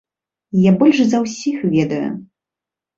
Я 0.61 0.71
больш 0.79 0.97
за 1.11 1.21
ўсіх 1.27 1.57
ведаю. 1.77 2.05